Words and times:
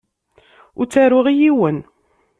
Ur 0.79 0.85
ttaruɣ 0.87 1.25
i 1.29 1.33
yiwen. 1.39 1.77